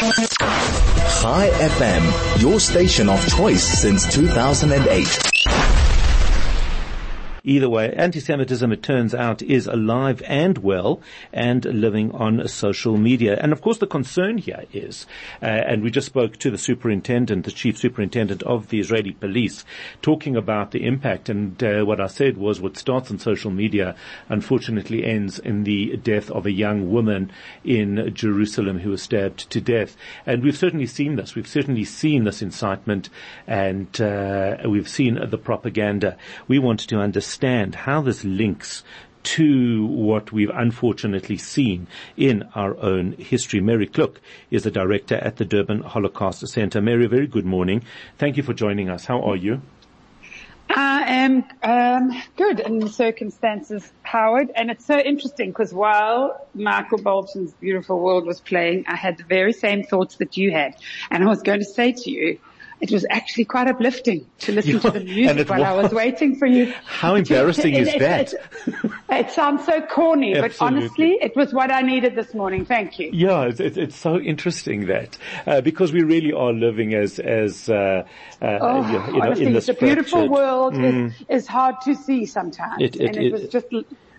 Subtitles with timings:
[0.00, 5.29] Chai FM, your station of choice since 2008.
[7.42, 11.00] Either way, anti-Semitism, it turns out, is alive and well
[11.32, 13.38] and living on social media.
[13.40, 15.06] And of course the concern here is,
[15.42, 19.64] uh, and we just spoke to the superintendent, the chief superintendent of the Israeli police,
[20.02, 21.30] talking about the impact.
[21.30, 23.96] And uh, what I said was what starts on social media
[24.28, 27.32] unfortunately ends in the death of a young woman
[27.64, 29.96] in Jerusalem who was stabbed to death.
[30.26, 31.34] And we've certainly seen this.
[31.34, 33.08] We've certainly seen this incitement
[33.46, 36.18] and uh, we've seen the propaganda.
[36.46, 38.82] We want to understand understand how this links
[39.22, 43.60] to what we've unfortunately seen in our own history.
[43.60, 44.16] Mary Kluk
[44.50, 46.80] is the director at the Durban Holocaust Center.
[46.80, 47.84] Mary, very good morning.
[48.18, 49.04] Thank you for joining us.
[49.04, 49.62] How are you?
[50.70, 57.52] I am um, good in circumstances, Howard, and it's so interesting because while Michael Bolton's
[57.52, 60.74] Beautiful World was playing, I had the very same thoughts that you had,
[61.12, 62.40] and I was going to say to you,
[62.80, 65.68] it was actually quite uplifting to listen to the music while was.
[65.68, 66.72] I was waiting for you.
[66.84, 68.32] How embarrassing is that?
[68.32, 72.64] It, it, sounds so corny, but honestly, it was what I needed this morning.
[72.64, 73.10] Thank you.
[73.12, 77.68] Yeah, it's, it's, it's so interesting that uh, because we really are living as as
[77.68, 78.06] uh,
[78.42, 81.08] uh, oh, you, know, honestly, in this the beautiful world mm.
[81.08, 83.66] is, is hard to see sometimes, it, and it was just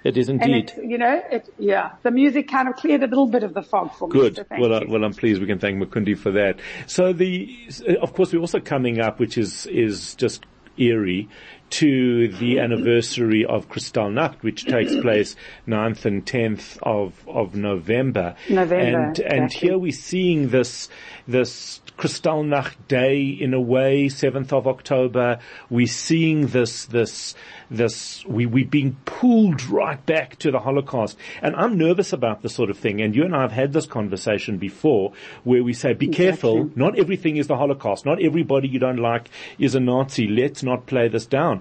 [0.04, 0.74] it is indeed.
[0.76, 3.62] It, you know, it, yeah, the music kind of cleared a little bit of the
[3.62, 4.14] fog for me.
[4.14, 4.36] Good.
[4.38, 6.60] So well, I, well, I'm pleased we can thank Mukundi for that.
[6.88, 7.56] So the,
[7.88, 10.46] uh, of course, we're also coming up, which is, is just
[10.78, 11.30] eerie
[11.72, 15.36] to the anniversary of Kristallnacht, which takes place
[15.68, 18.36] 9th and 10th of, of November.
[18.50, 19.00] November.
[19.00, 20.90] And, and here we're seeing this,
[21.28, 25.40] this Kristallnacht day in a way, 7th of October.
[25.70, 27.36] We're seeing this, this,
[27.70, 31.18] this, we, we're being pulled right back to the Holocaust.
[31.42, 33.02] And I'm nervous about this sort of thing.
[33.02, 35.14] And you and I have had this conversation before
[35.44, 36.26] where we say, be exactly.
[36.26, 36.72] careful.
[36.76, 38.06] Not everything is the Holocaust.
[38.06, 40.28] Not everybody you don't like is a Nazi.
[40.28, 41.61] Let's not play this down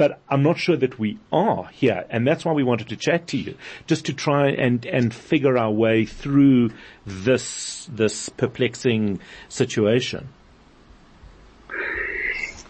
[0.00, 2.06] but I'm not sure that we are here.
[2.08, 3.56] And that's why we wanted to chat to you,
[3.86, 6.70] just to try and, and figure our way through
[7.04, 10.30] this, this perplexing situation.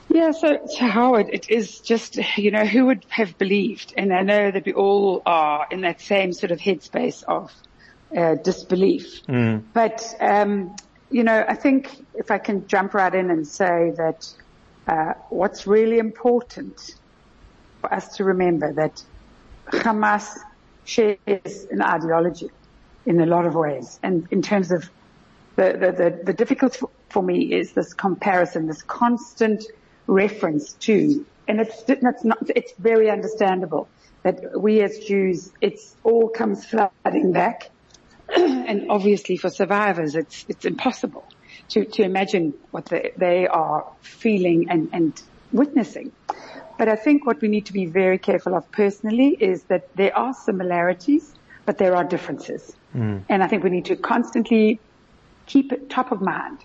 [0.08, 3.94] Yeah, so, so Howard, it is just, you know, who would have believed?
[3.96, 7.52] And I know that we all are in that same sort of headspace of
[8.16, 9.24] uh, disbelief.
[9.28, 9.62] Mm.
[9.72, 10.74] But, um,
[11.12, 14.28] you know, I think if I can jump right in and say that
[14.86, 16.94] uh, what's really important
[17.80, 19.02] for us to remember that
[19.66, 20.38] Hamas
[20.84, 22.50] shares an ideology
[23.06, 23.98] in a lot of ways.
[24.02, 24.88] And in terms of
[25.56, 29.64] the, the, the, the difficulty for me is this comparison, this constant
[30.06, 33.88] reference to, and it's, it's not, it's very understandable
[34.22, 37.70] that we as Jews, it's all comes flooding back.
[38.28, 41.24] and obviously for survivors, it's, it's impossible
[41.70, 45.22] to, to imagine what they, they are feeling and, and
[45.52, 46.12] witnessing.
[46.78, 50.16] But I think what we need to be very careful of personally is that there
[50.16, 51.34] are similarities,
[51.66, 52.72] but there are differences.
[52.94, 53.22] Mm.
[53.28, 54.80] And I think we need to constantly
[55.46, 56.64] keep it top of mind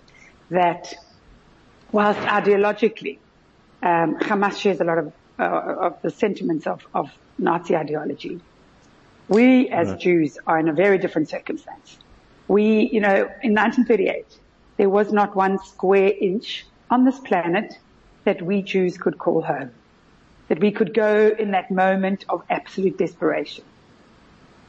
[0.50, 0.94] that
[1.92, 3.18] whilst ideologically
[3.82, 8.40] um, Hamas shares a lot of, uh, of the sentiments of, of Nazi ideology.
[9.28, 10.00] We as right.
[10.00, 11.98] Jews are in a very different circumstance.
[12.48, 14.24] We, you know, in 1938,
[14.76, 17.78] there was not one square inch on this planet
[18.24, 19.70] that we Jews could call home.
[20.48, 23.64] That we could go in that moment of absolute desperation.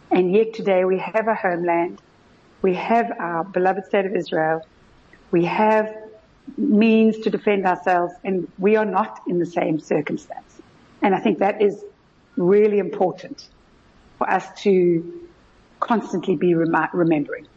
[0.09, 2.01] And yet today we have a homeland.
[2.62, 4.66] We have our beloved state of Israel.
[5.31, 5.94] We have
[6.57, 10.62] means to defend ourselves and we are not in the same circumstance.
[11.01, 11.84] And I think that is
[12.38, 13.50] really important
[14.18, 15.28] for us to
[15.79, 17.47] constantly be rem- remembering.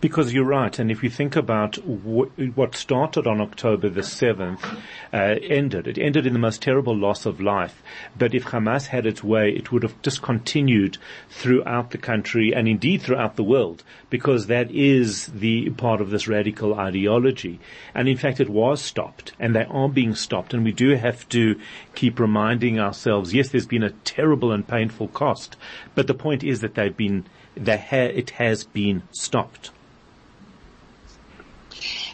[0.00, 4.64] Because you're right, and if you think about what started on October the 7th,
[5.12, 5.86] uh, ended.
[5.86, 7.82] It ended in the most terrible loss of life.
[8.18, 10.98] But if Hamas had its way, it would have just continued
[11.30, 16.28] throughout the country and indeed throughout the world, because that is the part of this
[16.28, 17.60] radical ideology.
[17.94, 21.28] And in fact, it was stopped, and they are being stopped, and we do have
[21.30, 21.58] to
[21.94, 25.56] keep reminding ourselves, yes, there's been a terrible and painful cost,
[25.94, 27.26] but the point is that they've been
[27.58, 29.70] ha- it has been stopped.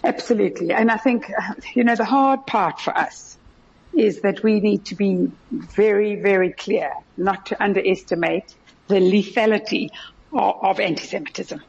[0.04, 0.72] Absolutely.
[0.72, 1.30] And I think,
[1.74, 3.38] you know, the hard part for us
[3.94, 8.54] is that we need to be very, very clear not to underestimate
[8.88, 9.90] the lethality
[10.32, 11.62] of, of anti-Semitism.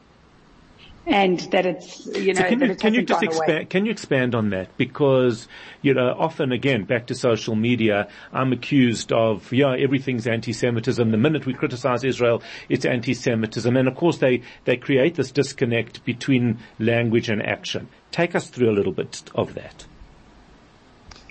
[1.06, 3.64] And that it's you know so can you, can you just expand away.
[3.66, 4.76] can you expand on that?
[4.76, 5.48] Because
[5.82, 11.10] you know often again back to social media I'm accused of yeah everything's anti-Semitism.
[11.10, 13.76] The minute we criticize Israel it's anti-Semitism.
[13.76, 17.88] And of course they they create this disconnect between language and action.
[18.10, 19.86] Take us through a little bit of that.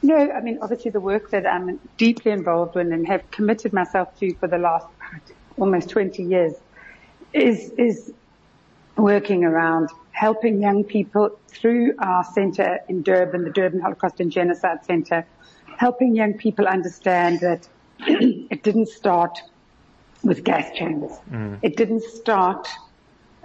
[0.03, 4.19] No, I mean, obviously the work that I'm deeply involved in and have committed myself
[4.19, 4.85] to for the last
[5.57, 6.53] almost 20 years
[7.31, 8.11] is, is
[8.97, 14.85] working around helping young people through our center in Durban, the Durban Holocaust and Genocide
[14.85, 15.25] Center,
[15.77, 17.67] helping young people understand that
[17.99, 19.39] it didn't start
[20.23, 21.11] with gas chambers.
[21.61, 22.67] It didn't start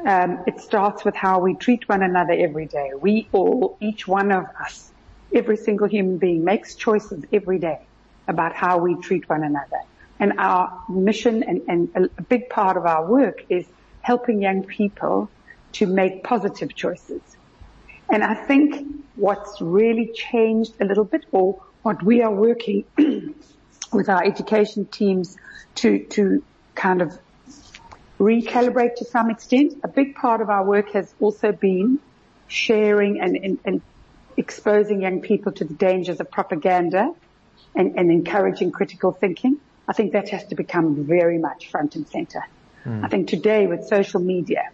[0.06, 2.92] um, it starts with how we treat one another every day.
[3.00, 4.92] We all, each one of us,
[5.32, 7.80] every single human being makes choices every day
[8.28, 9.80] about how we treat one another.
[10.20, 13.66] And our mission and, and a big part of our work is
[14.02, 15.28] helping young people
[15.72, 17.20] to make positive choices.
[18.10, 18.86] And I think
[19.16, 22.84] what's really changed a little bit or what we are working
[23.92, 25.36] with our education teams
[25.76, 26.42] to, to
[26.74, 27.18] kind of
[28.18, 29.74] recalibrate to some extent.
[29.84, 32.00] A big part of our work has also been
[32.46, 33.82] sharing and, and, and
[34.36, 37.12] exposing young people to the dangers of propaganda
[37.74, 39.58] and, and encouraging critical thinking.
[39.86, 42.44] I think that has to become very much front and center.
[42.84, 43.04] Hmm.
[43.04, 44.70] I think today with social media,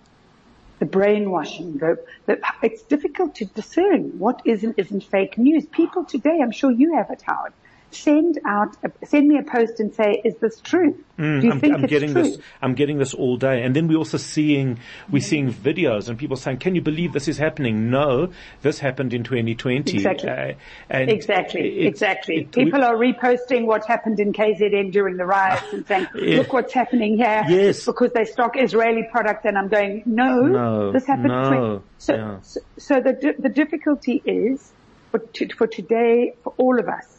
[0.78, 5.66] the brainwashing, the, the, it's difficult to discern what is and isn't fake news.
[5.66, 7.52] People today, I'm sure you have it, Howard,
[7.90, 10.98] send out, a, send me a post and say, is this true?
[11.16, 12.22] Do you I'm, think I'm it's getting true?
[12.25, 12.38] this.
[12.60, 16.36] I'm getting this all day, and then we're also seeing we're seeing videos and people
[16.36, 18.32] saying, "Can you believe this is happening?" No,
[18.62, 19.94] this happened in 2020.
[19.94, 20.28] Exactly.
[20.28, 20.52] Uh,
[20.90, 22.38] and Exactly, it- exactly.
[22.38, 26.38] it- we- People are reposting what happened in KZN during the riots and saying, Yeah.
[26.38, 27.44] look what's happening here.
[27.48, 27.86] Yes.
[27.86, 31.28] Because they stock Israeli products and I'm going, no, No, this happened.
[31.28, 32.38] no, so, yeah.
[32.42, 34.72] so, so the, the difficulty is
[35.12, 37.13] for, to, for today, for all of us,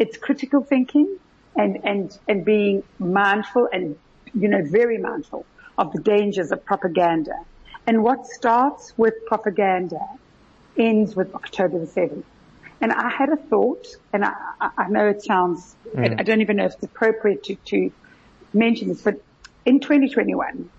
[0.00, 1.18] it's critical thinking
[1.56, 3.96] and, and, and being mindful and,
[4.34, 5.44] you know, very mindful
[5.76, 7.34] of the dangers of propaganda.
[7.86, 10.00] And what starts with propaganda
[10.76, 12.24] ends with October the 7th.
[12.80, 16.20] And I had a thought, and I, I know it sounds, I, mm.
[16.20, 17.92] I don't even know if it's appropriate to, to
[18.54, 19.22] mention this, but
[19.66, 20.70] in 2021,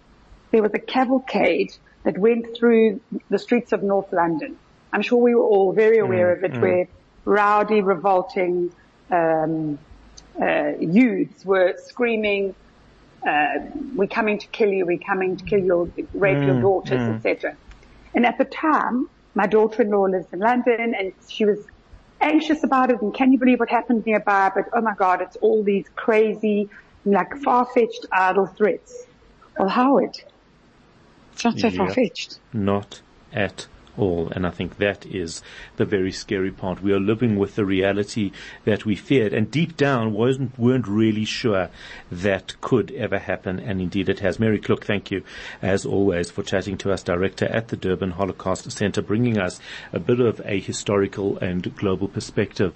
[0.49, 4.57] there was a cavalcade that went through the streets of North London.
[4.91, 6.61] I'm sure we were all very mm, aware of it, mm.
[6.61, 6.87] where
[7.23, 8.73] rowdy, revolting
[9.11, 9.79] um,
[10.41, 12.53] uh, youths were screaming,
[13.27, 13.47] uh,
[13.95, 14.85] "We're coming to kill you!
[14.85, 17.57] We're coming to kill your, rape your daughters, etc."
[18.13, 21.65] And at the time, my daughter-in-law lives in London, and she was
[22.21, 23.01] anxious about it.
[23.01, 24.51] And can you believe what happened nearby?
[24.53, 26.69] But oh my God, it's all these crazy,
[27.05, 28.93] like far-fetched, idle threats.
[29.57, 30.15] Well, Howard,
[31.33, 31.77] it's not so Yeah.
[31.77, 32.39] far-fetched.
[32.53, 33.67] not at
[34.01, 34.29] all.
[34.31, 35.41] And I think that is
[35.77, 36.81] the very scary part.
[36.81, 38.31] We are living with the reality
[38.65, 41.69] that we feared and deep down wasn't, weren't really sure
[42.11, 43.59] that could ever happen.
[43.59, 44.39] And indeed it has.
[44.39, 45.23] Mary Kluk, thank you
[45.61, 49.59] as always for chatting to us, director at the Durban Holocaust Center, bringing us
[49.93, 52.73] a bit of a historical and global perspective.